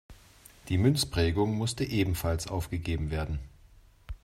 [0.69, 3.37] Die Münzprägung musste ebenfalls aufgegeben werden.